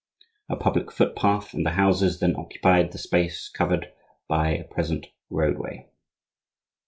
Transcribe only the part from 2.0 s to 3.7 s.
then occupied the space